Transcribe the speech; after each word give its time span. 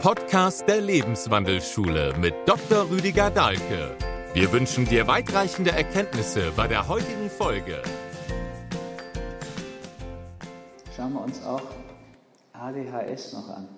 Podcast 0.00 0.66
der 0.66 0.80
Lebenswandelschule 0.80 2.14
mit 2.18 2.34
Dr. 2.46 2.88
Rüdiger 2.88 3.30
Dahlke. 3.30 3.94
Wir 4.32 4.50
wünschen 4.50 4.86
dir 4.86 5.06
weitreichende 5.06 5.72
Erkenntnisse 5.72 6.52
bei 6.56 6.66
der 6.66 6.88
heutigen 6.88 7.28
Folge. 7.28 7.82
Schauen 10.96 11.12
wir 11.12 11.20
uns 11.20 11.44
auch 11.44 11.60
ADHS 12.54 13.34
noch 13.34 13.50
an. 13.50 13.68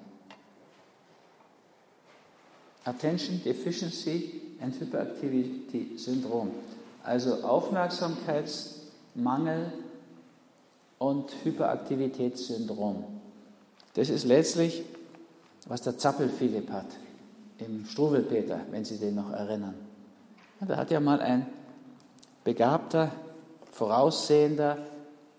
Attention 2.85 3.43
Deficiency 3.43 4.43
and 4.61 4.79
Hyperactivity 4.79 5.99
Syndrom. 5.99 6.53
Also 7.03 7.43
Aufmerksamkeitsmangel 7.43 9.73
und 11.01 11.33
Hyperaktivitätssyndrom. 11.43 13.03
Das 13.95 14.09
ist 14.09 14.25
letztlich, 14.25 14.85
was 15.67 15.83
der 15.83 15.99
Zappel 15.99 16.29
Philipp 16.29 16.71
hat 16.71 16.87
im 17.59 17.85
Struwelpeter, 17.87 18.61
wenn 18.71 18.85
Sie 18.85 18.99
den 18.99 19.15
noch 19.15 19.31
erinnern. 19.31 19.75
Da 20.61 20.77
hat 20.77 20.91
ja 20.91 21.01
mal 21.01 21.21
ein 21.21 21.47
begabter, 22.45 23.11
voraussehender 23.71 24.79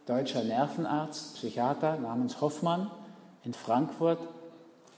deutscher 0.06 0.44
Nervenarzt, 0.44 1.36
Psychiater 1.36 1.98
namens 1.98 2.42
Hoffmann 2.42 2.90
in 3.44 3.54
Frankfurt 3.54 4.20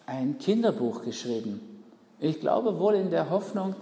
ein 0.06 0.38
Kinderbuch 0.40 1.04
geschrieben. 1.04 1.84
Ich 2.20 2.40
glaube 2.40 2.80
wohl 2.80 2.96
in 2.96 3.12
der 3.12 3.30
Hoffnung, 3.30 3.76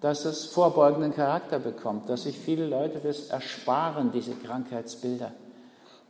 dass 0.00 0.24
es 0.24 0.46
vorbeugenden 0.46 1.14
Charakter 1.14 1.58
bekommt, 1.58 2.08
dass 2.08 2.24
sich 2.24 2.38
viele 2.38 2.66
Leute 2.66 2.98
das 2.98 3.28
ersparen, 3.28 4.12
diese 4.12 4.32
Krankheitsbilder. 4.32 5.32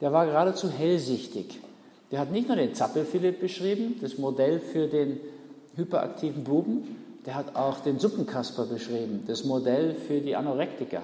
Der 0.01 0.13
war 0.13 0.27
geradezu 0.27 0.71
hellsichtig. 0.71 1.61
Der 2.13 2.21
hat 2.21 2.31
nicht 2.31 2.47
nur 2.47 2.57
den 2.57 2.75
Zappelphilipp 2.75 3.41
beschrieben, 3.41 3.97
das 4.01 4.19
Modell 4.19 4.61
für 4.61 4.87
den 4.87 5.19
hyperaktiven 5.75 6.45
Buben, 6.45 6.97
der 7.25 7.35
hat 7.35 7.57
auch 7.57 7.81
den 7.81 7.99
Suppenkasper 7.99 8.67
beschrieben, 8.67 9.25
das 9.27 9.45
Modell 9.45 9.95
für 9.95 10.21
die 10.21 10.37
Anorektiker, 10.37 11.03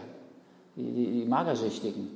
die, 0.76 0.92
die, 0.92 1.20
die 1.20 1.24
Magersüchtigen. 1.24 2.08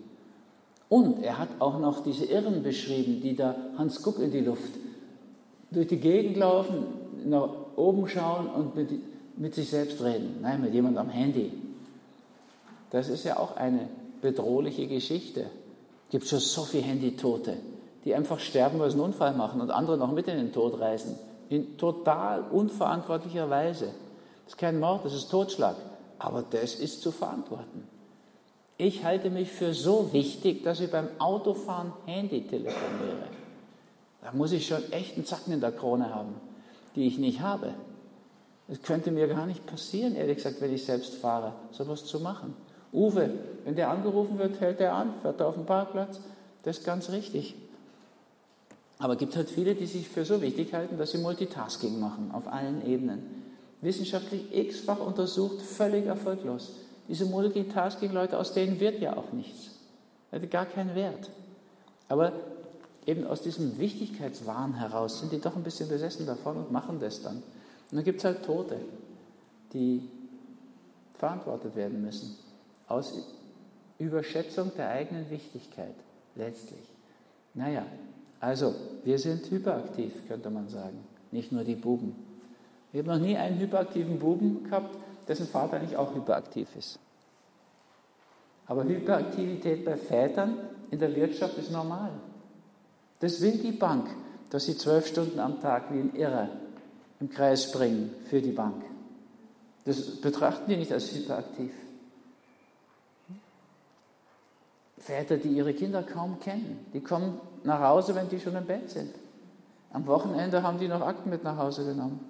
Und 0.91 1.22
er 1.22 1.39
hat 1.39 1.48
auch 1.58 1.78
noch 1.78 2.05
diese 2.05 2.27
Irren 2.27 2.62
beschrieben, 2.62 3.22
die 3.22 3.34
da 3.34 3.56
Hans 3.78 4.03
Guck 4.03 4.19
in 4.19 4.31
die 4.31 4.41
Luft 4.41 4.72
durch 5.70 5.88
die 5.88 5.97
Gegend 5.97 6.36
laufen, 6.36 6.84
nach 7.25 7.48
oben 7.77 8.06
schauen 8.09 8.47
und 8.47 8.77
mit, 8.77 8.91
mit 9.38 9.55
sich 9.55 9.70
selbst 9.70 10.03
reden. 10.03 10.36
Nein, 10.42 10.61
mit 10.61 10.75
jemandem 10.75 11.06
am 11.06 11.09
Handy. 11.09 11.50
Das 12.91 13.09
ist 13.09 13.25
ja 13.25 13.38
auch 13.38 13.56
eine 13.56 13.88
bedrohliche 14.20 14.86
Geschichte. 14.86 15.41
Es 15.41 16.11
gibt 16.11 16.27
schon 16.27 16.41
so 16.41 16.64
viele 16.64 16.83
Handytote, 16.83 17.56
die 18.05 18.14
einfach 18.14 18.41
sterben, 18.41 18.78
weil 18.78 18.91
sie 18.91 18.97
einen 18.97 19.05
Unfall 19.05 19.34
machen 19.34 19.61
und 19.61 19.70
andere 19.70 19.97
noch 19.97 20.12
mit 20.12 20.28
in 20.28 20.36
den 20.36 20.53
Tod 20.53 20.81
reißen. 20.81 21.17
In 21.48 21.77
total 21.77 22.42
unverantwortlicher 22.50 23.48
Weise. 23.48 23.86
Das 24.44 24.55
ist 24.55 24.59
kein 24.59 24.81
Mord, 24.81 25.05
das 25.05 25.14
ist 25.14 25.31
Totschlag. 25.31 25.77
Aber 26.19 26.44
das 26.48 26.75
ist 26.75 27.03
zu 27.03 27.11
verantworten. 27.11 27.86
Ich 28.78 29.05
halte 29.05 29.31
mich 29.31 29.50
für 29.50 29.75
so 29.75 30.12
wichtig, 30.12 30.64
dass 30.64 30.81
ich 30.81 30.91
beim 30.91 31.09
Autofahren 31.19 31.92
Handy 32.06 32.42
telefoniere. 32.42 33.28
Da 34.22 34.33
muss 34.33 34.53
ich 34.53 34.66
schon 34.66 34.91
echt 34.92 35.16
einen 35.16 35.27
Zacken 35.27 35.53
in 35.53 35.61
der 35.61 35.72
Krone 35.72 36.14
haben, 36.14 36.34
die 36.94 37.06
ich 37.06 37.19
nicht 37.19 37.41
habe. 37.41 37.75
Es 38.69 38.81
könnte 38.83 39.11
mir 39.11 39.28
gar 39.28 39.47
nicht 39.47 39.66
passieren, 39.66 40.14
ehrlich 40.14 40.37
gesagt, 40.37 40.61
wenn 40.61 40.72
ich 40.72 40.84
selbst 40.84 41.14
fahre, 41.16 41.53
sowas 41.72 42.05
zu 42.05 42.20
machen. 42.20 42.55
Uwe, 42.92 43.31
wenn 43.64 43.75
der 43.75 43.91
angerufen 43.91 44.39
wird, 44.39 44.61
hält 44.61 44.81
er 44.81 44.94
an, 44.94 45.12
fährt 45.22 45.41
er 45.41 45.48
auf 45.48 45.55
den 45.55 45.66
Parkplatz. 45.66 46.20
Das 46.62 46.78
ist 46.78 46.84
ganz 46.84 47.11
richtig. 47.11 47.55
Aber 49.03 49.14
es 49.14 49.19
gibt 49.19 49.34
halt 49.34 49.50
viele, 49.50 49.75
die 49.75 49.86
sich 49.86 50.08
für 50.08 50.25
so 50.25 50.41
wichtig 50.41 50.72
halten, 50.75 50.97
dass 50.97 51.11
sie 51.11 51.19
Multitasking 51.19 51.98
machen, 51.98 52.31
auf 52.31 52.47
allen 52.47 52.86
Ebenen. 52.86 53.19
Wissenschaftlich 53.81 54.56
x-fach 54.56 55.00
untersucht, 55.00 55.61
völlig 55.61 56.06
erfolglos. 56.06 56.71
Diese 57.09 57.26
Multitasking-Leute, 57.26 58.38
aus 58.38 58.53
denen 58.53 58.78
wird 58.78 59.00
ja 59.00 59.16
auch 59.16 59.32
nichts. 59.32 59.71
Hat 60.31 60.49
gar 60.53 60.66
keinen 60.66 60.94
Wert. 60.94 61.31
Aber 62.09 62.32
eben 63.04 63.26
aus 63.26 63.43
diesem 63.43 63.76
Wichtigkeitswahn 63.76 64.75
heraus 64.75 65.19
sind 65.19 65.32
die 65.32 65.41
doch 65.41 65.56
ein 65.56 65.65
bisschen 65.65 65.88
besessen 65.88 66.25
davon 66.25 66.56
und 66.56 66.71
machen 66.71 67.00
das 67.00 67.22
dann. 67.22 67.38
Und 67.38 67.97
dann 67.97 68.05
gibt 68.05 68.21
es 68.21 68.25
halt 68.25 68.44
Tote, 68.44 68.76
die 69.72 70.09
verantwortet 71.15 71.75
werden 71.75 72.03
müssen. 72.03 72.37
Aus 72.87 73.15
Überschätzung 73.99 74.71
der 74.76 74.91
eigenen 74.91 75.28
Wichtigkeit 75.28 75.97
letztlich. 76.37 76.84
Naja, 77.55 77.84
also 78.42 78.75
wir 79.04 79.20
sind 79.20 79.48
hyperaktiv, 79.53 80.12
könnte 80.26 80.50
man 80.50 80.69
sagen. 80.69 80.98
Nicht 81.30 81.53
nur 81.53 81.62
die 81.62 81.76
Buben. 81.76 82.16
Ich 82.92 82.98
habe 82.98 83.08
noch 83.08 83.25
nie 83.25 83.36
einen 83.36 83.58
hyperaktiven 83.60 84.19
Buben 84.19 84.64
gehabt, 84.64 84.97
dessen 85.28 85.47
Vater 85.47 85.78
nicht 85.78 85.94
auch 85.94 86.12
hyperaktiv 86.12 86.69
ist. 86.76 86.98
Aber 88.66 88.82
Hyperaktivität 88.82 89.84
bei 89.84 89.97
Vätern 89.97 90.56
in 90.91 90.98
der 90.98 91.14
Wirtschaft 91.14 91.56
ist 91.56 91.70
normal. 91.70 92.10
Das 93.20 93.41
will 93.41 93.58
die 93.58 93.70
Bank, 93.70 94.08
dass 94.50 94.64
sie 94.64 94.76
zwölf 94.76 95.06
Stunden 95.06 95.38
am 95.38 95.60
Tag 95.60 95.92
wie 95.92 96.00
ein 96.00 96.16
Irrer 96.16 96.48
im 97.20 97.31
Kreis 97.31 97.62
springen 97.62 98.10
für 98.28 98.42
die 98.42 98.50
Bank. 98.50 98.82
Das 99.84 100.20
betrachten 100.20 100.69
die 100.69 100.78
nicht 100.78 100.92
als 100.92 101.14
hyperaktiv. 101.14 101.70
Väter, 105.02 105.36
die 105.36 105.48
ihre 105.48 105.74
Kinder 105.74 106.04
kaum 106.04 106.38
kennen, 106.38 106.86
die 106.94 107.00
kommen 107.00 107.40
nach 107.64 107.80
Hause, 107.80 108.14
wenn 108.14 108.28
die 108.28 108.38
schon 108.38 108.54
im 108.54 108.66
Bett 108.66 108.88
sind. 108.88 109.12
Am 109.92 110.06
Wochenende 110.06 110.62
haben 110.62 110.78
die 110.78 110.86
noch 110.86 111.00
Akten 111.00 111.28
mit 111.28 111.42
nach 111.42 111.56
Hause 111.56 111.84
genommen. 111.84 112.20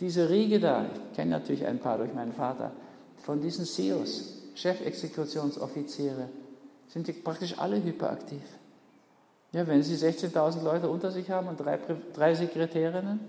Diese 0.00 0.30
Riege 0.30 0.58
da, 0.58 0.86
ich 0.86 1.16
kenne 1.16 1.32
natürlich 1.32 1.66
ein 1.66 1.78
paar 1.78 1.98
durch 1.98 2.14
meinen 2.14 2.32
Vater, 2.32 2.72
von 3.18 3.42
diesen 3.42 3.66
CEOs, 3.66 4.38
Chefexekutionsoffiziere, 4.54 6.30
sind 6.88 7.06
die 7.06 7.12
praktisch 7.12 7.58
alle 7.58 7.82
hyperaktiv. 7.82 8.42
Ja, 9.52 9.66
wenn 9.66 9.82
Sie 9.82 9.94
16.000 9.94 10.62
Leute 10.62 10.88
unter 10.88 11.10
sich 11.10 11.30
haben 11.30 11.48
und 11.48 11.60
drei, 11.60 11.78
drei 12.14 12.34
Sekretärinnen, 12.34 13.20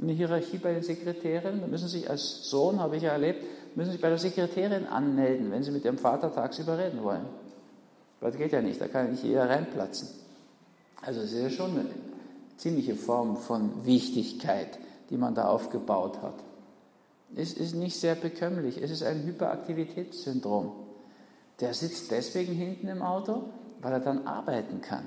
eine 0.00 0.12
Hierarchie 0.12 0.58
bei 0.58 0.74
den 0.74 0.82
Sekretärinnen, 0.82 1.62
dann 1.62 1.70
müssen 1.70 1.88
Sie 1.88 2.00
sich 2.00 2.10
als 2.10 2.50
Sohn, 2.50 2.80
habe 2.80 2.96
ich 2.96 3.04
ja 3.04 3.12
erlebt, 3.12 3.42
müssen 3.74 3.92
sich 3.92 4.00
bei 4.00 4.10
der 4.10 4.18
Sekretärin 4.18 4.86
anmelden, 4.86 5.50
wenn 5.50 5.62
Sie 5.62 5.70
mit 5.70 5.84
Ihrem 5.84 5.98
Vater 5.98 6.32
tagsüber 6.34 6.76
reden 6.76 7.02
wollen. 7.02 7.24
Das 8.20 8.36
geht 8.36 8.52
ja 8.52 8.60
nicht, 8.60 8.80
da 8.80 8.88
kann 8.88 9.06
ja 9.06 9.12
nicht 9.12 9.24
jeder 9.24 9.48
reinplatzen. 9.48 10.08
Also 11.02 11.20
es 11.20 11.32
ist 11.32 11.42
ja 11.42 11.50
schon 11.50 11.70
eine 11.72 11.86
ziemliche 12.56 12.96
Form 12.96 13.36
von 13.36 13.86
Wichtigkeit 13.86 14.78
die 15.10 15.16
man 15.16 15.34
da 15.34 15.48
aufgebaut 15.48 16.20
hat. 16.22 16.34
Es 17.34 17.52
ist 17.52 17.74
nicht 17.74 17.98
sehr 17.98 18.14
bekömmlich. 18.14 18.82
Es 18.82 18.90
ist 18.90 19.02
ein 19.02 19.22
Hyperaktivitätssyndrom. 19.24 20.72
Der 21.60 21.74
sitzt 21.74 22.10
deswegen 22.10 22.54
hinten 22.54 22.88
im 22.88 23.02
Auto, 23.02 23.44
weil 23.80 23.92
er 23.92 24.00
dann 24.00 24.26
arbeiten 24.26 24.80
kann. 24.80 25.04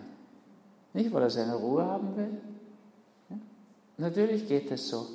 Nicht, 0.93 1.11
weil 1.13 1.23
er 1.23 1.29
seine 1.29 1.55
Ruhe 1.55 1.85
haben 1.85 2.15
will. 2.15 2.41
Ja? 3.29 3.37
Natürlich 3.97 4.47
geht 4.47 4.69
es 4.71 4.89
so. 4.89 5.07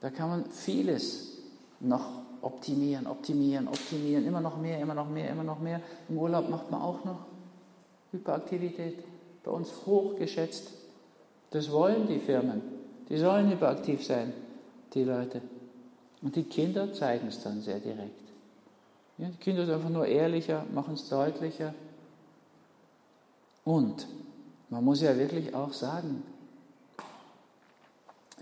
Da 0.00 0.10
kann 0.10 0.28
man 0.28 0.44
vieles 0.50 1.38
noch 1.80 2.06
optimieren, 2.40 3.06
optimieren, 3.06 3.66
optimieren, 3.66 4.24
immer 4.24 4.40
noch 4.40 4.56
mehr, 4.56 4.78
immer 4.80 4.94
noch 4.94 5.08
mehr, 5.08 5.30
immer 5.30 5.42
noch 5.42 5.58
mehr. 5.58 5.80
Im 6.08 6.16
Urlaub 6.16 6.48
macht 6.48 6.70
man 6.70 6.80
auch 6.80 7.04
noch 7.04 7.26
Hyperaktivität. 8.16 8.98
Bei 9.44 9.50
uns 9.50 9.70
hochgeschätzt. 9.86 10.72
Das 11.50 11.70
wollen 11.70 12.08
die 12.08 12.18
Firmen. 12.18 12.62
Die 13.08 13.16
sollen 13.16 13.50
hyperaktiv 13.50 14.04
sein, 14.04 14.32
die 14.92 15.04
Leute. 15.04 15.40
Und 16.22 16.34
die 16.34 16.44
Kinder 16.44 16.92
zeigen 16.92 17.28
es 17.28 17.42
dann 17.42 17.62
sehr 17.62 17.78
direkt. 17.78 18.26
Ja, 19.18 19.28
die 19.28 19.38
Kinder 19.38 19.64
sind 19.64 19.74
einfach 19.76 19.90
nur 19.90 20.06
ehrlicher, 20.06 20.64
machen 20.74 20.94
es 20.94 21.08
deutlicher. 21.08 21.72
Und 23.64 24.06
man 24.68 24.84
muss 24.84 25.00
ja 25.00 25.16
wirklich 25.16 25.54
auch 25.54 25.72
sagen, 25.72 26.22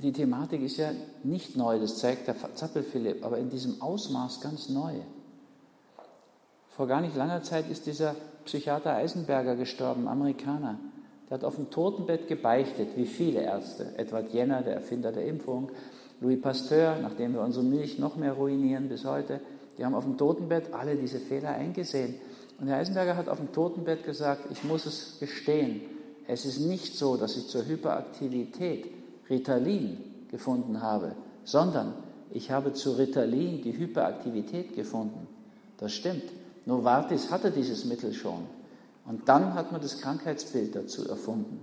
die 0.02 0.12
Thematik 0.12 0.62
ist 0.62 0.78
ja 0.78 0.90
nicht 1.22 1.56
neu, 1.56 1.78
das 1.78 1.98
zeigt 1.98 2.26
der 2.26 2.36
Zappel-Philipp, 2.54 3.24
aber 3.24 3.38
in 3.38 3.50
diesem 3.50 3.80
Ausmaß 3.80 4.40
ganz 4.40 4.68
neu. 4.68 4.94
Vor 6.76 6.88
gar 6.88 7.00
nicht 7.00 7.14
langer 7.14 7.40
Zeit 7.44 7.70
ist 7.70 7.86
dieser 7.86 8.16
Psychiater 8.44 8.96
Eisenberger 8.96 9.54
gestorben, 9.54 10.08
Amerikaner. 10.08 10.80
Der 11.30 11.36
hat 11.38 11.44
auf 11.44 11.54
dem 11.54 11.70
Totenbett 11.70 12.26
gebeichtet, 12.26 12.96
wie 12.96 13.06
viele 13.06 13.42
Ärzte. 13.42 13.96
Edward 13.96 14.32
Jenner, 14.32 14.62
der 14.62 14.74
Erfinder 14.74 15.12
der 15.12 15.24
Impfung, 15.24 15.70
Louis 16.20 16.40
Pasteur, 16.40 16.96
nachdem 17.00 17.34
wir 17.34 17.42
unsere 17.42 17.64
Milch 17.64 18.00
noch 18.00 18.16
mehr 18.16 18.32
ruinieren 18.32 18.88
bis 18.88 19.04
heute, 19.04 19.38
die 19.78 19.84
haben 19.84 19.94
auf 19.94 20.02
dem 20.02 20.18
Totenbett 20.18 20.74
alle 20.74 20.96
diese 20.96 21.20
Fehler 21.20 21.50
eingesehen. 21.50 22.16
Und 22.60 22.66
Herr 22.66 22.78
Eisenberger 22.78 23.16
hat 23.16 23.28
auf 23.28 23.38
dem 23.38 23.52
Totenbett 23.52 24.04
gesagt, 24.04 24.46
ich 24.50 24.64
muss 24.64 24.84
es 24.84 25.18
gestehen, 25.20 25.80
es 26.26 26.44
ist 26.44 26.58
nicht 26.58 26.96
so, 26.96 27.16
dass 27.16 27.36
ich 27.36 27.46
zur 27.46 27.66
Hyperaktivität 27.66 28.90
Ritalin 29.30 29.98
gefunden 30.28 30.82
habe, 30.82 31.14
sondern 31.44 31.94
ich 32.32 32.50
habe 32.50 32.72
zu 32.72 32.98
Ritalin 32.98 33.62
die 33.62 33.78
Hyperaktivität 33.78 34.74
gefunden. 34.74 35.28
Das 35.78 35.92
stimmt. 35.92 36.24
Novartis 36.66 37.30
hatte 37.30 37.50
dieses 37.50 37.84
Mittel 37.84 38.12
schon. 38.12 38.46
Und 39.06 39.28
dann 39.28 39.54
hat 39.54 39.70
man 39.72 39.80
das 39.80 40.00
Krankheitsbild 40.00 40.74
dazu 40.74 41.06
erfunden. 41.08 41.62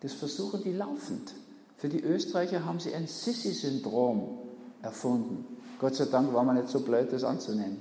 Das 0.00 0.12
versuchen 0.12 0.62
die 0.62 0.72
laufend. 0.72 1.34
Für 1.76 1.88
die 1.88 2.02
Österreicher 2.02 2.64
haben 2.64 2.80
sie 2.80 2.94
ein 2.94 3.06
Sissi-Syndrom 3.06 4.38
erfunden. 4.82 5.46
Gott 5.78 5.94
sei 5.94 6.06
Dank 6.06 6.32
war 6.32 6.44
man 6.44 6.56
nicht 6.56 6.68
so 6.68 6.80
blöd, 6.80 7.12
das 7.12 7.24
anzunehmen. 7.24 7.80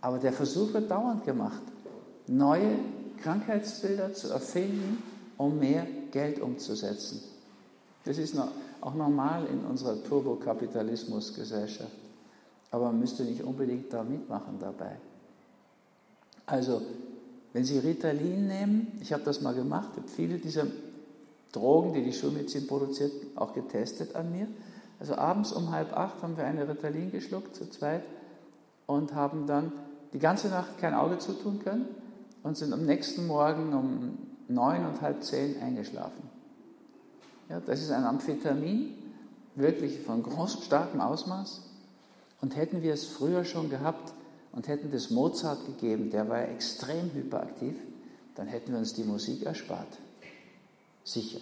Aber 0.00 0.18
der 0.18 0.32
Versuch 0.32 0.74
wird 0.74 0.90
dauernd 0.90 1.24
gemacht, 1.24 1.62
neue 2.26 2.78
Krankheitsbilder 3.22 4.12
zu 4.12 4.28
erfinden, 4.28 5.02
um 5.38 5.58
mehr 5.58 5.86
Geld 6.10 6.40
umzusetzen. 6.40 7.22
Das 8.04 8.18
ist 8.18 8.36
auch 8.80 8.94
normal 8.94 9.46
in 9.46 9.64
unserer 9.64 10.02
Turbokapitalismusgesellschaft. 10.04 11.90
Aber 12.70 12.86
man 12.86 13.00
müsste 13.00 13.24
nicht 13.24 13.42
unbedingt 13.42 13.92
da 13.92 14.02
mitmachen 14.02 14.58
dabei. 14.58 14.96
Also, 16.46 16.82
wenn 17.52 17.64
Sie 17.64 17.78
Ritalin 17.78 18.46
nehmen, 18.46 18.98
ich 19.00 19.12
habe 19.12 19.22
das 19.22 19.40
mal 19.40 19.54
gemacht, 19.54 19.90
habe 19.96 20.08
viele 20.08 20.38
dieser 20.38 20.66
Drogen, 21.52 21.94
die 21.94 22.02
die 22.02 22.12
Schulmedizin 22.12 22.66
produziert, 22.66 23.12
auch 23.36 23.54
getestet 23.54 24.16
an 24.16 24.32
mir. 24.32 24.48
Also 24.98 25.16
abends 25.16 25.52
um 25.52 25.70
halb 25.70 25.92
acht 25.92 26.22
haben 26.22 26.36
wir 26.36 26.44
eine 26.44 26.68
Ritalin 26.68 27.10
geschluckt 27.10 27.54
zu 27.54 27.68
zweit 27.70 28.02
und 28.86 29.14
haben 29.14 29.46
dann 29.46 29.72
die 30.12 30.18
ganze 30.18 30.48
Nacht 30.48 30.78
kein 30.78 30.94
Auge 30.94 31.18
zutun 31.18 31.60
können 31.60 31.86
und 32.42 32.56
sind 32.56 32.72
am 32.72 32.86
nächsten 32.86 33.26
Morgen 33.26 33.72
um 33.72 34.18
neun 34.48 34.86
und 34.86 35.00
halb 35.00 35.22
zehn 35.22 35.60
eingeschlafen. 35.60 36.22
Ja, 37.48 37.60
das 37.60 37.82
ist 37.82 37.90
ein 37.90 38.04
Amphetamin, 38.04 38.94
wirklich 39.54 40.00
von 40.00 40.22
großem, 40.22 40.62
starkem 40.62 41.00
Ausmaß. 41.00 41.62
Und 42.40 42.56
hätten 42.56 42.82
wir 42.82 42.94
es 42.94 43.06
früher 43.06 43.44
schon 43.44 43.70
gehabt 43.70 44.13
und 44.54 44.68
hätten 44.68 44.90
das 44.90 45.10
Mozart 45.10 45.66
gegeben, 45.66 46.10
der 46.10 46.28
war 46.28 46.40
ja 46.40 46.46
extrem 46.46 47.12
hyperaktiv, 47.12 47.74
dann 48.36 48.46
hätten 48.46 48.72
wir 48.72 48.78
uns 48.78 48.94
die 48.94 49.04
Musik 49.04 49.44
erspart. 49.44 49.98
Sicher. 51.02 51.40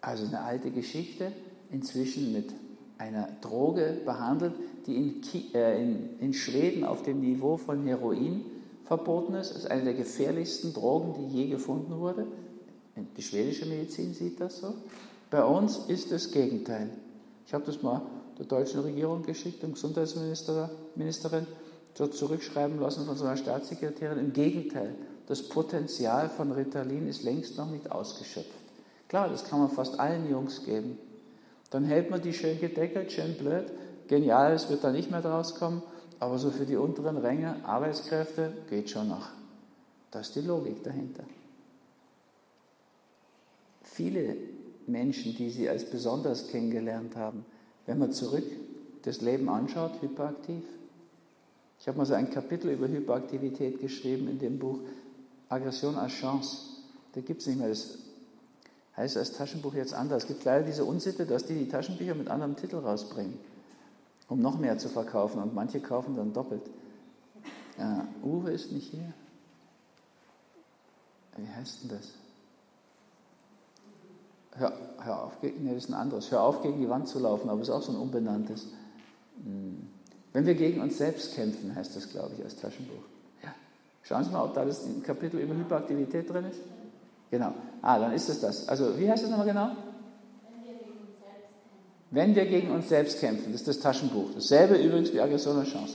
Also 0.00 0.26
eine 0.26 0.40
alte 0.40 0.70
Geschichte, 0.70 1.32
inzwischen 1.70 2.32
mit 2.32 2.52
einer 2.98 3.28
Droge 3.40 3.98
behandelt, 4.04 4.54
die 4.86 4.96
in, 4.96 5.22
äh, 5.54 5.82
in, 5.82 6.18
in 6.18 6.34
Schweden 6.34 6.84
auf 6.84 7.02
dem 7.02 7.20
Niveau 7.20 7.56
von 7.56 7.86
Heroin 7.86 8.44
verboten 8.84 9.34
ist. 9.34 9.50
Das 9.50 9.58
ist 9.58 9.70
eine 9.70 9.84
der 9.84 9.94
gefährlichsten 9.94 10.72
Drogen, 10.72 11.28
die 11.28 11.36
je 11.36 11.48
gefunden 11.48 11.98
wurde. 11.98 12.26
Die 13.16 13.22
schwedische 13.22 13.66
Medizin 13.66 14.14
sieht 14.14 14.40
das 14.40 14.58
so. 14.58 14.74
Bei 15.30 15.44
uns 15.44 15.78
ist 15.88 16.10
das 16.10 16.32
Gegenteil. 16.32 16.90
Ich 17.46 17.54
habe 17.54 17.64
das 17.64 17.82
mal 17.82 18.02
der 18.40 18.46
deutschen 18.46 18.80
Regierung 18.80 19.22
geschickt, 19.22 19.62
der 19.62 19.68
Gesundheitsministerin, 19.68 21.46
dort 21.98 22.14
zurückschreiben 22.14 22.80
lassen 22.80 23.04
von 23.04 23.14
so 23.14 23.26
einer 23.26 23.36
Staatssekretärin. 23.36 24.18
Im 24.18 24.32
Gegenteil, 24.32 24.94
das 25.26 25.42
Potenzial 25.42 26.30
von 26.30 26.50
Ritalin 26.50 27.06
ist 27.06 27.22
längst 27.22 27.58
noch 27.58 27.70
nicht 27.70 27.92
ausgeschöpft. 27.92 28.48
Klar, 29.08 29.28
das 29.28 29.44
kann 29.44 29.58
man 29.58 29.68
fast 29.68 30.00
allen 30.00 30.30
Jungs 30.30 30.64
geben. 30.64 30.98
Dann 31.68 31.84
hält 31.84 32.10
man 32.10 32.22
die 32.22 32.32
schön 32.32 32.58
gedeckelt, 32.58 33.12
schön 33.12 33.34
blöd. 33.34 33.70
Geniales 34.08 34.70
wird 34.70 34.84
da 34.84 34.90
nicht 34.90 35.10
mehr 35.10 35.20
draus 35.20 35.56
kommen. 35.56 35.82
Aber 36.18 36.38
so 36.38 36.50
für 36.50 36.64
die 36.64 36.76
unteren 36.76 37.18
Ränge, 37.18 37.56
Arbeitskräfte, 37.64 38.52
geht 38.70 38.88
schon 38.88 39.08
noch. 39.08 39.28
Das 40.10 40.28
ist 40.28 40.36
die 40.36 40.40
Logik 40.40 40.82
dahinter. 40.82 41.24
Viele 43.82 44.36
Menschen, 44.86 45.36
die 45.36 45.50
Sie 45.50 45.68
als 45.68 45.84
besonders 45.84 46.48
kennengelernt 46.48 47.16
haben, 47.16 47.44
wenn 47.90 47.98
man 47.98 48.12
zurück 48.12 48.44
das 49.02 49.20
Leben 49.20 49.48
anschaut, 49.48 50.00
hyperaktiv. 50.00 50.62
Ich 51.80 51.88
habe 51.88 51.98
mal 51.98 52.06
so 52.06 52.14
ein 52.14 52.30
Kapitel 52.30 52.70
über 52.70 52.86
Hyperaktivität 52.86 53.80
geschrieben 53.80 54.28
in 54.28 54.38
dem 54.38 54.60
Buch 54.60 54.78
Aggression 55.48 55.96
als 55.96 56.12
Chance. 56.12 56.58
Da 57.14 57.20
gibt 57.20 57.40
es 57.40 57.48
nicht 57.48 57.58
mehr. 57.58 57.68
Das 57.68 57.98
heißt 58.96 59.16
als 59.16 59.32
Taschenbuch 59.32 59.74
jetzt 59.74 59.92
anders. 59.92 60.22
Es 60.22 60.28
gibt 60.28 60.44
leider 60.44 60.64
diese 60.64 60.84
Unsitte, 60.84 61.26
dass 61.26 61.46
die 61.46 61.54
die 61.54 61.68
Taschenbücher 61.68 62.14
mit 62.14 62.28
anderem 62.28 62.54
Titel 62.54 62.76
rausbringen 62.76 63.34
um 64.28 64.40
noch 64.40 64.60
mehr 64.60 64.78
zu 64.78 64.88
verkaufen 64.88 65.42
und 65.42 65.54
manche 65.54 65.80
kaufen 65.80 66.14
dann 66.14 66.32
doppelt. 66.32 66.62
Ja, 67.76 68.06
Uwe 68.22 68.52
ist 68.52 68.70
nicht 68.70 68.92
hier. 68.92 69.12
Wie 71.36 71.48
heißt 71.48 71.82
denn 71.82 71.90
das? 71.90 72.19
Hör, 74.56 74.72
hör 75.02 75.24
auf, 75.24 75.32
nee, 75.42 75.52
das 75.72 75.84
ist 75.84 75.90
ein 75.90 75.94
anderes. 75.94 76.30
Hör 76.30 76.42
auf, 76.42 76.62
gegen 76.62 76.80
die 76.80 76.88
Wand 76.88 77.08
zu 77.08 77.18
laufen, 77.18 77.48
aber 77.48 77.62
ist 77.62 77.70
auch 77.70 77.82
so 77.82 77.92
ein 77.92 77.98
unbenanntes. 77.98 78.66
Hm. 79.44 79.88
Wenn 80.32 80.46
wir 80.46 80.54
gegen 80.54 80.80
uns 80.80 80.98
selbst 80.98 81.34
kämpfen, 81.34 81.74
heißt 81.74 81.96
das, 81.96 82.08
glaube 82.08 82.32
ich, 82.36 82.44
als 82.44 82.56
Taschenbuch. 82.56 83.02
Ja. 83.42 83.54
Schauen 84.02 84.24
Sie 84.24 84.30
mal, 84.30 84.44
ob 84.44 84.54
da 84.54 84.64
das 84.64 84.86
Kapitel 85.02 85.40
über 85.40 85.54
Hyperaktivität 85.54 86.28
drin 86.30 86.46
ist. 86.46 86.60
Genau. 87.30 87.52
Ah, 87.82 87.98
dann 87.98 88.12
ist 88.12 88.28
es 88.28 88.40
das. 88.40 88.68
Also, 88.68 88.98
wie 88.98 89.08
heißt 89.10 89.22
das 89.22 89.30
nochmal 89.30 89.46
genau? 89.46 89.70
Wenn 92.12 92.34
wir 92.34 92.44
gegen 92.46 92.72
uns 92.72 92.88
selbst 92.88 93.20
kämpfen, 93.20 93.52
das 93.52 93.60
ist 93.60 93.68
das 93.68 93.80
Taschenbuch. 93.80 94.30
Dasselbe 94.34 94.76
übrigens 94.76 95.12
wie 95.12 95.20
Aggression 95.20 95.56
und 95.56 95.66
Chance. 95.68 95.94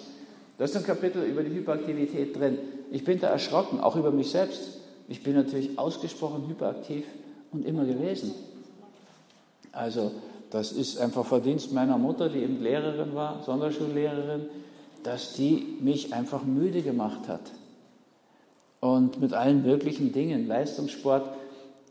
Da 0.58 0.64
ist 0.64 0.76
ein 0.78 0.86
Kapitel 0.86 1.24
über 1.24 1.44
die 1.44 1.54
Hyperaktivität 1.54 2.38
drin. 2.38 2.58
Ich 2.92 3.04
bin 3.04 3.20
da 3.20 3.28
erschrocken, 3.28 3.82
auch 3.82 3.98
über 3.98 4.12
mich 4.12 4.32
selbst. 4.32 4.80
Ich 5.10 5.24
bin 5.24 5.36
natürlich 5.36 5.78
ausgesprochen 5.78 6.48
hyperaktiv 6.48 7.06
und 7.52 7.66
immer 7.66 7.86
gewesen. 7.86 8.34
Also, 9.72 10.12
das 10.50 10.72
ist 10.72 11.00
einfach 11.00 11.26
Verdienst 11.26 11.74
meiner 11.74 11.98
Mutter, 11.98 12.30
die 12.30 12.40
eben 12.40 12.62
Lehrerin 12.62 13.14
war, 13.14 13.44
Sonderschullehrerin, 13.44 14.46
dass 15.04 15.34
die 15.34 15.78
mich 15.82 16.14
einfach 16.14 16.44
müde 16.44 16.82
gemacht 16.82 17.28
hat. 17.28 17.42
Und 18.80 19.20
mit 19.20 19.34
allen 19.34 19.64
möglichen 19.64 20.12
Dingen. 20.12 20.48
Leistungssport 20.48 21.28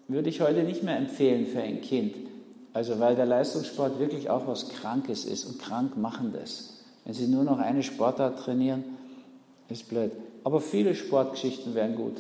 würde 0.09 0.29
ich 0.29 0.41
heute 0.41 0.63
nicht 0.63 0.83
mehr 0.83 0.97
empfehlen 0.97 1.47
für 1.47 1.61
ein 1.61 1.81
Kind. 1.81 2.15
Also 2.73 2.99
weil 2.99 3.15
der 3.15 3.27
Leistungssport 3.27 3.99
wirklich 3.99 4.31
auch 4.31 4.47
was 4.47 4.69
Krankes 4.69 5.25
ist 5.25 5.45
und 5.45 5.61
krankmachendes. 5.61 6.83
Wenn 7.05 7.15
Sie 7.15 7.27
nur 7.27 7.45
noch 7.45 7.59
eine 7.59 7.83
Sportart 7.83 8.39
trainieren, 8.41 8.85
ist 9.69 9.89
blöd. 9.89 10.13
Aber 10.43 10.61
viele 10.61 10.95
Sportgeschichten 10.95 11.75
wären 11.75 11.95
gut. 11.95 12.17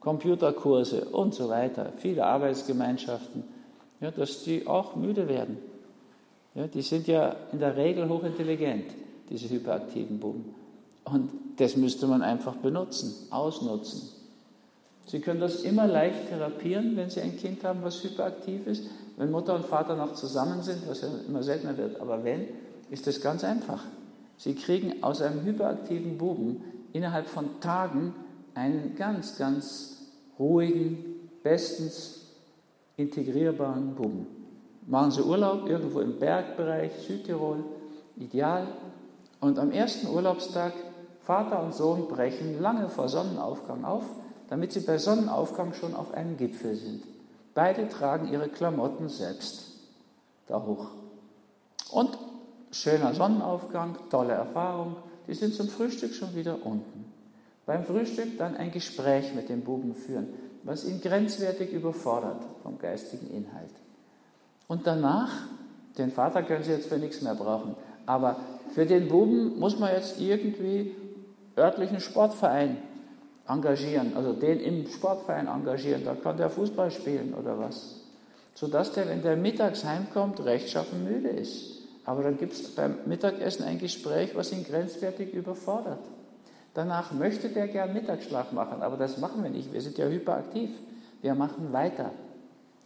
Computerkurse 0.00 1.06
und 1.06 1.34
so 1.34 1.48
weiter, 1.48 1.92
viele 1.96 2.24
Arbeitsgemeinschaften, 2.24 3.44
ja, 4.00 4.10
dass 4.10 4.44
die 4.44 4.66
auch 4.66 4.96
müde 4.96 5.28
werden. 5.28 5.58
Ja, 6.54 6.66
die 6.66 6.82
sind 6.82 7.06
ja 7.06 7.36
in 7.52 7.58
der 7.58 7.76
Regel 7.76 8.08
hochintelligent, 8.08 8.86
diese 9.28 9.48
hyperaktiven 9.50 10.18
Buben. 10.18 10.54
Und 11.04 11.30
das 11.56 11.76
müsste 11.76 12.06
man 12.06 12.22
einfach 12.22 12.56
benutzen, 12.56 13.14
ausnutzen. 13.30 14.08
Sie 15.06 15.20
können 15.20 15.40
das 15.40 15.62
immer 15.62 15.86
leicht 15.86 16.28
therapieren, 16.28 16.96
wenn 16.96 17.08
Sie 17.08 17.20
ein 17.20 17.36
Kind 17.36 17.64
haben, 17.64 17.82
was 17.82 18.02
hyperaktiv 18.04 18.66
ist. 18.66 18.84
Wenn 19.16 19.30
Mutter 19.30 19.54
und 19.54 19.64
Vater 19.64 19.96
noch 19.96 20.12
zusammen 20.12 20.62
sind, 20.62 20.86
was 20.86 21.00
ja 21.00 21.08
immer 21.26 21.42
seltener 21.42 21.76
wird, 21.76 22.00
aber 22.00 22.24
wenn, 22.24 22.46
ist 22.90 23.06
das 23.06 23.20
ganz 23.20 23.42
einfach. 23.42 23.84
Sie 24.36 24.54
kriegen 24.54 25.02
aus 25.02 25.22
einem 25.22 25.42
hyperaktiven 25.44 26.18
Buben 26.18 26.62
innerhalb 26.92 27.26
von 27.26 27.60
Tagen 27.60 28.14
einen 28.58 28.94
ganz, 28.96 29.38
ganz 29.38 30.02
ruhigen, 30.38 31.30
bestens 31.42 32.26
integrierbaren 32.96 33.94
Buben. 33.94 34.26
Machen 34.86 35.10
Sie 35.10 35.22
Urlaub 35.22 35.68
irgendwo 35.68 36.00
im 36.00 36.18
Bergbereich, 36.18 36.92
Südtirol, 37.06 37.64
ideal. 38.16 38.66
Und 39.40 39.58
am 39.58 39.70
ersten 39.70 40.08
Urlaubstag, 40.08 40.72
Vater 41.20 41.62
und 41.62 41.74
Sohn 41.74 42.08
brechen 42.08 42.60
lange 42.60 42.88
vor 42.88 43.08
Sonnenaufgang 43.08 43.84
auf 43.84 44.04
damit 44.48 44.72
sie 44.72 44.80
bei 44.80 44.98
Sonnenaufgang 44.98 45.74
schon 45.74 45.94
auf 45.94 46.12
einem 46.14 46.36
Gipfel 46.36 46.74
sind. 46.74 47.04
Beide 47.54 47.88
tragen 47.88 48.32
ihre 48.32 48.48
Klamotten 48.48 49.08
selbst 49.08 49.72
da 50.46 50.64
hoch. 50.64 50.88
Und 51.90 52.18
schöner 52.70 53.14
Sonnenaufgang, 53.14 53.96
tolle 54.10 54.32
Erfahrung, 54.32 54.96
die 55.26 55.34
sind 55.34 55.54
zum 55.54 55.68
Frühstück 55.68 56.14
schon 56.14 56.34
wieder 56.34 56.64
unten. 56.64 57.12
Beim 57.68 57.84
Frühstück 57.84 58.38
dann 58.38 58.56
ein 58.56 58.70
Gespräch 58.70 59.34
mit 59.34 59.50
dem 59.50 59.60
Buben 59.60 59.94
führen, 59.94 60.28
was 60.62 60.86
ihn 60.86 61.02
grenzwertig 61.02 61.70
überfordert 61.70 62.40
vom 62.62 62.78
geistigen 62.78 63.26
Inhalt. 63.26 63.74
Und 64.68 64.86
danach, 64.86 65.30
den 65.98 66.10
Vater 66.10 66.42
können 66.42 66.64
Sie 66.64 66.70
jetzt 66.70 66.88
für 66.88 66.96
nichts 66.96 67.20
mehr 67.20 67.34
brauchen, 67.34 67.74
aber 68.06 68.36
für 68.70 68.86
den 68.86 69.08
Buben 69.08 69.58
muss 69.58 69.78
man 69.78 69.92
jetzt 69.92 70.18
irgendwie 70.18 70.96
örtlichen 71.58 72.00
Sportverein 72.00 72.78
engagieren, 73.46 74.16
also 74.16 74.32
den 74.32 74.60
im 74.60 74.86
Sportverein 74.86 75.46
engagieren, 75.46 76.06
da 76.06 76.14
kann 76.14 76.38
der 76.38 76.48
Fußball 76.48 76.90
spielen 76.90 77.34
oder 77.34 77.58
was. 77.58 78.00
Sodass 78.54 78.92
der, 78.92 79.10
wenn 79.10 79.20
der 79.20 79.36
mittags 79.36 79.84
heimkommt, 79.84 80.42
rechtschaffen 80.42 81.04
müde 81.04 81.28
ist. 81.28 81.82
Aber 82.06 82.22
dann 82.22 82.38
gibt 82.38 82.54
es 82.54 82.74
beim 82.74 82.94
Mittagessen 83.04 83.64
ein 83.64 83.78
Gespräch, 83.78 84.34
was 84.34 84.52
ihn 84.52 84.64
grenzwertig 84.64 85.34
überfordert. 85.34 86.00
Danach 86.78 87.10
möchte 87.10 87.48
der 87.48 87.66
gern 87.66 87.92
Mittagsschlaf 87.92 88.52
machen, 88.52 88.82
aber 88.82 88.96
das 88.96 89.18
machen 89.18 89.42
wir 89.42 89.50
nicht. 89.50 89.72
Wir 89.72 89.80
sind 89.80 89.98
ja 89.98 90.06
hyperaktiv. 90.06 90.70
Wir 91.22 91.34
machen 91.34 91.72
weiter. 91.72 92.12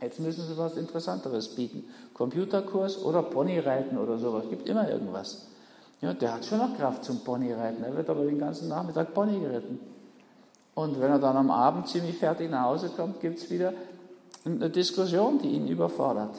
Jetzt 0.01 0.19
müssen 0.19 0.47
Sie 0.47 0.57
was 0.57 0.79
Interessanteres 0.79 1.55
bieten. 1.55 1.85
Computerkurs 2.15 3.05
oder 3.05 3.23
Ponyreiten 3.23 3.99
oder 3.99 4.17
sowas. 4.17 4.45
Gibt 4.49 4.67
immer 4.67 4.89
irgendwas. 4.89 5.49
Ja, 6.01 6.15
der 6.15 6.33
hat 6.33 6.47
schon 6.47 6.57
noch 6.57 6.75
Kraft 6.75 7.05
zum 7.05 7.23
Ponyreiten. 7.23 7.85
Er 7.85 7.95
wird 7.95 8.09
aber 8.09 8.25
den 8.25 8.39
ganzen 8.39 8.69
Nachmittag 8.69 9.13
Pony 9.13 9.39
geritten. 9.39 9.79
Und 10.75 10.99
wenn 10.99 11.11
er 11.11 11.19
dann 11.19 11.37
am 11.37 11.51
Abend 11.51 11.87
ziemlich 11.87 12.17
fertig 12.17 12.51
nach 12.51 12.65
Hause 12.65 12.89
kommt, 12.97 13.21
gibt 13.21 13.41
es 13.41 13.51
wieder 13.51 13.75
eine 14.47 14.71
Diskussion, 14.71 15.39
die 15.39 15.51
ihn 15.51 15.69
überfordert. 15.69 16.35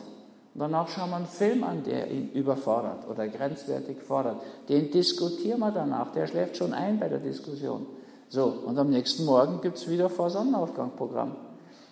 Danach 0.55 0.87
schauen 0.87 1.09
wir 1.09 1.15
einen 1.15 1.25
Film 1.25 1.63
an, 1.63 1.83
der 1.83 2.11
ihn 2.11 2.31
überfordert 2.31 3.07
oder 3.09 3.27
grenzwertig 3.27 3.97
fordert. 4.03 4.37
Den 4.69 4.91
diskutieren 4.91 5.59
wir 5.59 5.71
danach. 5.71 6.11
Der 6.11 6.27
schläft 6.27 6.57
schon 6.57 6.73
ein 6.73 6.99
bei 6.99 7.09
der 7.09 7.19
Diskussion. 7.19 7.87
So, 8.29 8.45
und 8.45 8.77
am 8.77 8.89
nächsten 8.89 9.25
Morgen 9.25 9.61
gibt 9.61 9.77
es 9.77 9.89
wieder 9.89 10.09
vor 10.09 10.29
Sonnenaufgang 10.29 10.91
Programm. 10.95 11.35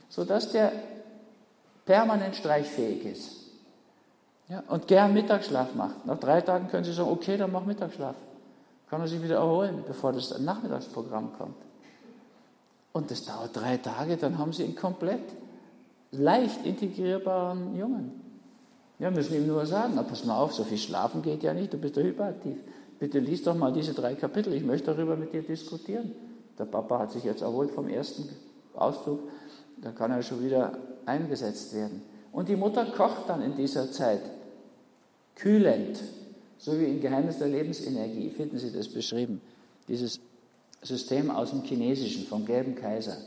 Sodass 0.10 0.52
der 0.52 0.72
permanent 1.86 2.36
streichfähig 2.36 3.06
ist. 3.06 3.42
Ja, 4.48 4.64
und 4.68 4.88
gern 4.88 5.14
Mittagsschlaf 5.14 5.74
macht. 5.76 6.06
Nach 6.06 6.20
drei 6.20 6.42
Tagen 6.42 6.68
können 6.68 6.84
Sie 6.84 6.94
sagen, 6.94 7.10
okay, 7.10 7.38
dann 7.38 7.52
mach 7.52 7.66
Mittagsschlaf. 7.66 8.16
Kann 8.90 9.02
er 9.02 9.08
sich 9.08 9.24
wieder 9.24 9.38
erholen, 9.38 9.84
bevor 9.88 10.12
das 10.12 10.38
Nachmittagsprogramm 10.38 11.32
kommt. 11.38 11.56
Und 12.92 13.10
das 13.10 13.26
dauert 13.26 13.56
drei 13.56 13.78
Tage, 13.78 14.18
dann 14.18 14.38
haben 14.38 14.52
Sie 14.52 14.66
einen 14.66 14.76
komplett 14.76 15.24
leicht 16.12 16.66
integrierbaren 16.66 17.76
Jungen. 17.78 18.31
Ja, 19.02 19.10
müssen 19.10 19.34
ihm 19.34 19.48
nur 19.48 19.66
sagen, 19.66 19.94
na, 19.96 20.04
pass 20.04 20.26
mal 20.26 20.38
auf, 20.38 20.54
so 20.54 20.64
viel 20.64 20.78
schlafen 20.78 21.24
geht 21.24 21.42
ja 21.42 21.56
nicht, 21.56 21.74
du 21.74 21.78
bist 21.80 21.98
ja 21.98 22.04
hyperaktiv. 22.04 22.58
Bitte 23.00 23.18
lies 23.18 23.42
doch 23.42 23.56
mal 23.56 23.74
diese 23.74 23.96
drei 23.96 24.14
Kapitel, 24.14 24.54
ich 24.54 24.64
möchte 24.64 24.94
darüber 24.94 25.16
mit 25.16 25.34
dir 25.34 25.42
diskutieren. 25.42 26.12
Der 26.60 26.66
Papa 26.66 27.00
hat 27.00 27.12
sich 27.12 27.24
jetzt 27.24 27.42
erholt 27.42 27.72
vom 27.72 27.90
ersten 27.90 28.30
Ausflug, 28.76 29.22
da 29.82 29.92
kann 29.92 30.12
er 30.12 30.22
schon 30.22 30.46
wieder 30.46 30.78
eingesetzt 31.08 31.74
werden. 31.74 32.04
Und 32.32 32.48
die 32.48 32.56
Mutter 32.56 32.86
kocht 32.86 33.28
dann 33.28 33.42
in 33.42 33.56
dieser 33.56 33.92
Zeit 33.92 34.22
kühlend, 35.34 36.00
so 36.60 36.80
wie 36.80 36.86
im 36.86 37.02
Geheimnis 37.02 37.40
der 37.40 37.48
Lebensenergie, 37.48 38.30
finden 38.30 38.60
Sie 38.60 38.72
das 38.72 38.88
beschrieben. 38.88 39.42
Dieses 39.88 40.20
System 40.84 41.32
aus 41.32 41.50
dem 41.50 41.64
Chinesischen, 41.64 42.28
vom 42.28 42.46
gelben 42.46 42.76
Kaiser, 42.76 43.18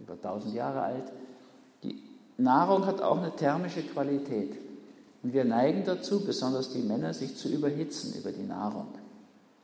über 0.00 0.14
1000 0.14 0.52
Jahre 0.52 0.82
alt. 0.82 1.12
Die 1.84 2.02
Nahrung 2.38 2.86
hat 2.86 3.00
auch 3.00 3.18
eine 3.18 3.36
thermische 3.36 3.82
Qualität. 3.82 4.56
Und 5.22 5.32
wir 5.32 5.44
neigen 5.44 5.84
dazu, 5.84 6.24
besonders 6.24 6.70
die 6.70 6.80
Männer, 6.80 7.14
sich 7.14 7.36
zu 7.36 7.48
überhitzen 7.48 8.14
über 8.14 8.32
die 8.32 8.42
Nahrung. 8.42 8.88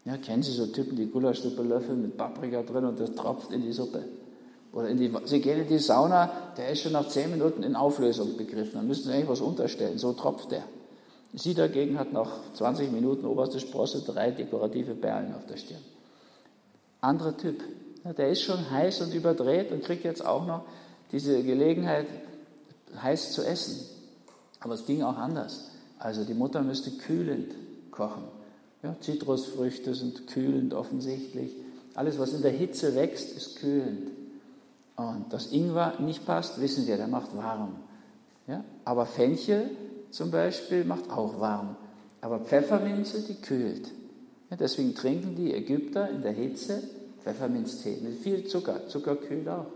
Ja, 0.05 0.17
kennen 0.17 0.43
Sie 0.43 0.53
so 0.53 0.67
Typen, 0.67 0.97
die 0.97 1.07
Gulaschsuppe 1.07 1.62
löffeln 1.62 2.00
mit 2.00 2.17
Paprika 2.17 2.62
drin 2.62 2.85
und 2.85 3.00
das 3.00 3.15
tropft 3.15 3.53
in 3.53 3.62
die 3.62 3.73
Suppe? 3.73 4.05
Oder 4.73 4.88
in 4.88 4.99
die, 4.99 5.12
Sie 5.25 5.41
gehen 5.41 5.61
in 5.61 5.69
die 5.69 5.79
Sauna, 5.79 6.31
der 6.57 6.71
ist 6.71 6.83
schon 6.83 6.93
nach 6.93 7.09
zehn 7.09 7.31
Minuten 7.31 7.62
in 7.62 7.75
Auflösung 7.75 8.37
begriffen. 8.37 8.75
Dann 8.75 8.87
müssen 8.87 9.05
Sie 9.05 9.12
eigentlich 9.12 9.29
was 9.29 9.41
unterstellen, 9.41 9.99
so 9.99 10.12
tropft 10.12 10.53
der. 10.53 10.62
Sie 11.35 11.55
dagegen 11.55 11.99
hat 11.99 12.12
nach 12.12 12.31
20 12.55 12.91
Minuten 12.91 13.27
oberste 13.27 13.61
Sprosse 13.61 14.03
drei 14.03 14.31
dekorative 14.31 14.95
Perlen 14.95 15.35
auf 15.35 15.47
der 15.47 15.57
Stirn. 15.57 15.83
Anderer 17.00 17.37
Typ, 17.37 17.62
ja, 18.05 18.12
der 18.12 18.31
ist 18.31 18.43
schon 18.43 18.71
heiß 18.71 19.03
und 19.03 19.15
überdreht 19.15 19.73
und 19.73 19.85
kriegt 19.85 20.05
jetzt 20.05 20.25
auch 20.25 20.47
noch 20.47 20.62
diese 21.12 21.43
Gelegenheit, 21.43 22.07
heiß 23.03 23.33
zu 23.33 23.43
essen. 23.43 23.98
Aber 24.61 24.75
es 24.75 24.87
ging 24.87 25.03
auch 25.03 25.17
anders. 25.17 25.71
Also 25.99 26.25
die 26.25 26.35
Mutter 26.35 26.62
müsste 26.62 26.91
kühlend 26.93 27.55
kochen. 27.91 28.25
Ja, 28.83 28.97
Zitrusfrüchte 29.00 29.95
sind 29.95 30.27
kühlend 30.29 30.75
offensichtlich. 30.75 31.53
Alles, 31.95 32.19
was 32.19 32.33
in 32.33 32.43
der 32.43 32.53
Hitze 32.53 32.95
wächst, 32.95 33.37
ist 33.37 33.57
kühlend. 33.57 34.11
Und 34.97 35.33
dass 35.33 35.53
Ingwer 35.53 35.95
nicht 36.00 36.25
passt, 36.27 36.61
wissen 36.61 36.87
wir, 36.87 36.97
der 36.97 37.09
macht 37.09 37.37
warm. 37.37 37.77
Ja? 38.47 38.65
Aber 38.85 39.07
Fenchel 39.07 39.71
zum 40.11 40.31
Beispiel 40.31 40.85
macht 40.85 41.11
auch 41.11 41.41
warm. 41.41 41.77
Aber 42.21 42.41
Pfefferminze, 42.41 43.23
die 43.23 43.35
kühlt. 43.35 43.93
Ja, 44.50 44.57
deswegen 44.57 44.95
trinken 44.95 45.37
die 45.37 45.53
Ägypter 45.53 46.09
in 46.09 46.23
der 46.23 46.33
Hitze 46.33 46.83
Pfefferminztee 47.23 47.99
mit 48.03 48.15
viel 48.15 48.45
Zucker. 48.45 48.88
Zucker 48.88 49.17
kühlt 49.17 49.49
auch. 49.49 49.67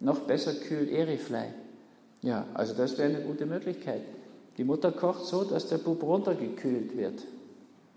Noch 0.00 0.20
besser 0.20 0.54
kühlt 0.54 0.90
Eriflei. 0.90 1.52
Ja, 2.22 2.46
also 2.54 2.74
das 2.74 2.96
wäre 2.98 3.08
eine 3.08 3.24
gute 3.24 3.46
Möglichkeit. 3.46 4.02
Die 4.56 4.64
Mutter 4.64 4.92
kocht 4.92 5.24
so, 5.24 5.44
dass 5.44 5.68
der 5.68 5.78
Bub 5.78 6.02
runtergekühlt 6.02 6.96
wird 6.96 7.24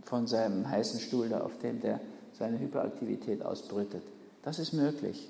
von 0.04 0.28
seinem 0.28 0.70
heißen 0.70 1.00
Stuhl, 1.00 1.30
da, 1.30 1.42
auf 1.42 1.58
dem 1.60 1.80
der 1.80 2.00
seine 2.34 2.60
Hyperaktivität 2.60 3.44
ausbrütet. 3.44 4.04
Das 4.44 4.60
ist 4.60 4.74
möglich. 4.74 5.30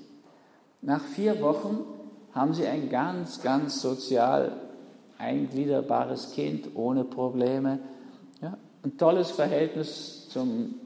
Nach 0.81 1.01
vier 1.01 1.41
Wochen 1.41 1.83
haben 2.33 2.53
sie 2.53 2.65
ein 2.65 2.89
ganz, 2.89 3.41
ganz 3.41 3.81
sozial 3.81 4.53
eingliederbares 5.17 6.31
Kind 6.33 6.75
ohne 6.75 7.03
Probleme. 7.03 7.79
Ja, 8.41 8.57
ein 8.83 8.97
tolles 8.97 9.31
Verhältnis 9.31 10.29
zu 10.29 10.45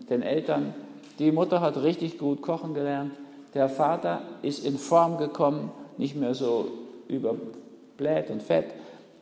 den 0.10 0.22
Eltern. 0.22 0.74
Die 1.18 1.32
Mutter 1.32 1.62
hat 1.62 1.78
richtig 1.78 2.18
gut 2.18 2.42
kochen 2.42 2.74
gelernt. 2.74 3.14
Der 3.54 3.68
Vater 3.68 4.22
ist 4.42 4.64
in 4.64 4.78
Form 4.78 5.18
gekommen, 5.18 5.72
nicht 5.98 6.16
mehr 6.16 6.36
so 6.36 6.68
über 7.08 7.36
bläht 8.00 8.32
und 8.32 8.42
fett. 8.42 8.74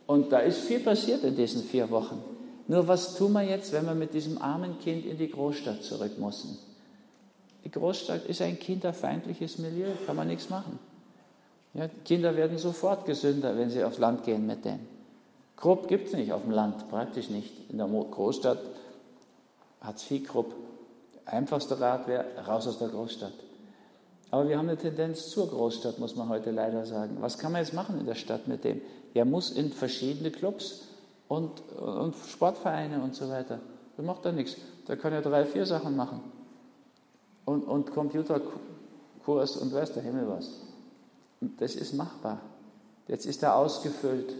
Und 0.05 0.31
da 0.31 0.39
ist 0.39 0.61
viel 0.61 0.79
passiert 0.79 1.23
in 1.25 1.35
diesen 1.35 1.63
vier 1.63 1.89
Wochen. 1.89 2.23
Nur 2.67 2.87
was 2.87 3.15
tun 3.17 3.33
wir 3.33 3.43
jetzt, 3.43 3.73
wenn 3.73 3.85
wir 3.85 3.95
mit 3.95 4.13
diesem 4.13 4.41
armen 4.41 4.79
Kind 4.79 5.05
in 5.05 5.17
die 5.17 5.29
Großstadt 5.29 5.83
zurück 5.83 6.17
müssen? 6.17 6.57
Die 7.65 7.71
Großstadt 7.71 8.25
ist 8.25 8.41
ein 8.41 8.57
kinderfeindliches 8.57 9.57
Milieu, 9.57 9.87
kann 10.05 10.15
man 10.15 10.27
nichts 10.27 10.49
machen. 10.49 10.79
Ja, 11.73 11.89
Kinder 12.05 12.35
werden 12.35 12.57
sofort 12.57 13.05
gesünder, 13.05 13.57
wenn 13.57 13.69
sie 13.69 13.83
aufs 13.83 13.97
Land 13.97 14.23
gehen 14.23 14.45
mit 14.45 14.63
denen. 14.63 14.87
Krupp 15.57 15.87
gibt 15.87 16.07
es 16.07 16.13
nicht 16.13 16.31
auf 16.31 16.43
dem 16.43 16.51
Land, 16.51 16.87
praktisch 16.89 17.29
nicht. 17.29 17.51
In 17.69 17.77
der 17.77 17.87
Großstadt 17.87 18.59
hat 19.81 19.95
es 19.95 20.03
viel 20.03 20.23
Krupp. 20.23 20.53
Einfachster 21.25 21.79
Rat 21.81 22.07
wäre, 22.07 22.25
raus 22.47 22.67
aus 22.67 22.79
der 22.79 22.87
Großstadt. 22.87 23.33
Aber 24.29 24.49
wir 24.49 24.57
haben 24.57 24.67
eine 24.67 24.77
Tendenz 24.77 25.29
zur 25.29 25.49
Großstadt, 25.49 25.99
muss 25.99 26.15
man 26.15 26.29
heute 26.29 26.51
leider 26.51 26.85
sagen. 26.85 27.17
Was 27.21 27.37
kann 27.37 27.51
man 27.51 27.61
jetzt 27.61 27.73
machen 27.73 27.99
in 27.99 28.05
der 28.05 28.15
Stadt 28.15 28.47
mit 28.47 28.63
dem? 28.63 28.81
Er 29.13 29.25
muss 29.25 29.51
in 29.51 29.71
verschiedene 29.71 30.31
Clubs 30.31 30.81
und, 31.27 31.61
und 31.71 32.15
Sportvereine 32.15 33.01
und 33.01 33.15
so 33.15 33.29
weiter. 33.29 33.59
Das 33.95 34.05
macht 34.05 34.25
er 34.25 34.33
nichts. 34.33 34.57
Da 34.85 34.95
kann 34.95 35.13
er 35.13 35.21
drei, 35.21 35.45
vier 35.45 35.65
Sachen 35.65 35.95
machen. 35.95 36.21
Und, 37.45 37.63
und 37.63 37.91
Computerkurs 37.91 39.57
und 39.57 39.73
weiß 39.73 39.93
der 39.93 40.03
Himmel 40.03 40.27
was. 40.27 40.49
Das 41.39 41.75
ist 41.75 41.93
machbar. 41.93 42.41
Jetzt 43.07 43.25
ist 43.25 43.43
er 43.43 43.55
ausgefüllt, 43.55 44.33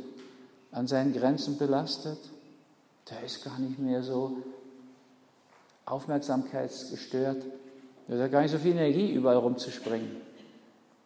an 0.71 0.87
seinen 0.87 1.13
Grenzen 1.13 1.57
belastet. 1.57 2.19
Der 3.09 3.23
ist 3.23 3.43
gar 3.43 3.57
nicht 3.59 3.79
mehr 3.79 4.03
so 4.03 4.37
aufmerksamkeitsgestört. 5.85 7.45
Der 8.07 8.23
hat 8.23 8.31
gar 8.31 8.41
nicht 8.41 8.51
so 8.51 8.57
viel 8.57 8.71
Energie, 8.71 9.11
überall 9.11 9.37
rumzuspringen. 9.37 10.17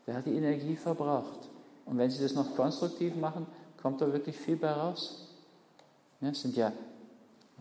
Der 0.05 0.15
hat 0.15 0.25
die 0.25 0.36
Energie 0.36 0.75
verbraucht. 0.75 1.50
Und 1.86 1.98
wenn 1.98 2.10
Sie 2.10 2.22
das 2.22 2.36
noch 2.36 2.55
konstruktiv 2.55 3.15
machen, 3.15 3.48
kommt 3.81 4.01
da 4.01 4.12
wirklich 4.13 4.38
viel 4.38 4.55
bei 4.55 4.72
raus. 4.72 5.27
Ja, 6.22 6.29
das 6.29 6.41
sind 6.41 6.55
ja 6.55 6.72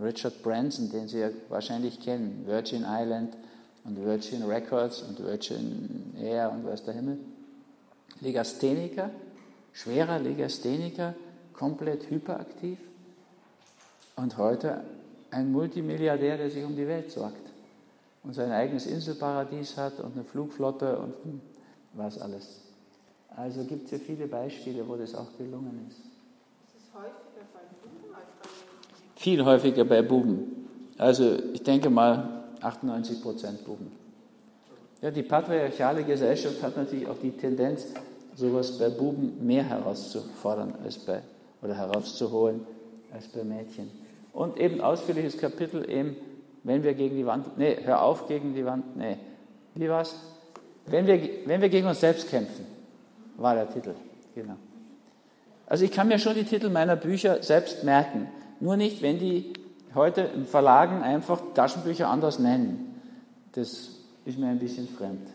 Richard 0.00 0.42
Branson, 0.42 0.90
den 0.90 1.08
Sie 1.08 1.20
ja 1.20 1.30
wahrscheinlich 1.48 2.00
kennen, 2.00 2.44
Virgin 2.46 2.84
Island 2.86 3.34
und 3.84 4.04
Virgin 4.04 4.42
Records 4.42 5.02
und 5.02 5.18
Virgin 5.20 6.14
Air 6.20 6.52
und 6.52 6.66
weiß 6.66 6.84
der 6.84 6.94
Himmel. 6.94 7.18
Legastheniker, 8.20 9.10
schwerer 9.72 10.18
Legastheniker, 10.18 11.14
komplett 11.54 12.10
hyperaktiv 12.10 12.78
und 14.16 14.36
heute 14.36 14.84
ein 15.30 15.50
Multimilliardär, 15.50 16.36
der 16.36 16.50
sich 16.50 16.64
um 16.64 16.76
die 16.76 16.86
Welt 16.86 17.10
sorgt 17.10 17.49
und 18.22 18.34
sein 18.34 18.50
eigenes 18.52 18.86
Inselparadies 18.86 19.76
hat 19.76 20.00
und 20.00 20.14
eine 20.14 20.24
Flugflotte 20.24 20.98
und 20.98 21.14
was 21.94 22.20
alles. 22.20 22.60
Also 23.36 23.64
gibt 23.64 23.86
es 23.86 23.92
ja 23.92 23.98
viele 23.98 24.26
Beispiele, 24.26 24.86
wo 24.86 24.96
das 24.96 25.14
auch 25.14 25.36
gelungen 25.38 25.86
ist. 25.88 25.98
Ist 25.98 26.08
es 26.76 26.94
häufiger 26.94 27.46
bei 27.52 27.60
Buben 27.82 28.14
als 28.14 28.24
bei 28.42 28.48
Mädchen? 28.48 29.16
Viel 29.16 29.44
häufiger 29.44 29.84
bei 29.84 30.02
Buben. 30.02 30.68
Also 30.98 31.38
ich 31.52 31.62
denke 31.62 31.88
mal 31.88 32.44
98 32.60 33.22
Prozent 33.22 33.64
Buben. 33.64 33.92
Ja, 35.00 35.10
die 35.10 35.22
patriarchale 35.22 36.04
Gesellschaft 36.04 36.62
hat 36.62 36.76
natürlich 36.76 37.08
auch 37.08 37.18
die 37.22 37.30
Tendenz, 37.30 37.86
sowas 38.36 38.78
bei 38.78 38.90
Buben 38.90 39.44
mehr 39.46 39.64
herauszufordern 39.64 40.74
als 40.84 40.98
bei, 40.98 41.22
oder 41.62 41.74
herauszuholen 41.74 42.66
als 43.12 43.28
bei 43.28 43.42
Mädchen. 43.42 43.90
Und 44.32 44.58
eben 44.58 44.80
ausführliches 44.80 45.38
Kapitel 45.38 45.88
eben 45.90 46.16
wenn 46.62 46.82
wir 46.82 46.94
gegen 46.94 47.16
die 47.16 47.26
Wand, 47.26 47.58
nee, 47.58 47.76
hör 47.82 48.02
auf 48.02 48.28
gegen 48.28 48.54
die 48.54 48.64
Wand, 48.64 48.96
nee. 48.96 49.16
Wie 49.74 49.88
war's? 49.88 50.14
Wenn 50.86 51.06
wir, 51.06 51.20
wenn 51.46 51.60
wir 51.60 51.68
gegen 51.68 51.86
uns 51.86 52.00
selbst 52.00 52.28
kämpfen, 52.28 52.66
war 53.36 53.54
der 53.54 53.70
Titel, 53.72 53.94
genau. 54.34 54.56
Also 55.66 55.84
ich 55.84 55.92
kann 55.92 56.08
mir 56.08 56.18
schon 56.18 56.34
die 56.34 56.44
Titel 56.44 56.68
meiner 56.68 56.96
Bücher 56.96 57.42
selbst 57.42 57.84
merken, 57.84 58.28
nur 58.58 58.76
nicht, 58.76 59.02
wenn 59.02 59.18
die 59.18 59.52
heute 59.94 60.22
in 60.22 60.44
Verlagen 60.44 61.02
einfach 61.02 61.40
Taschenbücher 61.54 62.08
anders 62.08 62.38
nennen. 62.38 63.00
Das 63.52 63.90
ist 64.24 64.38
mir 64.38 64.48
ein 64.48 64.58
bisschen 64.58 64.88
fremd. 64.88 65.28